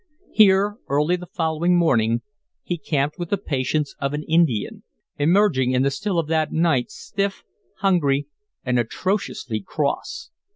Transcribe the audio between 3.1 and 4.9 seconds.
with the patience of an Indian,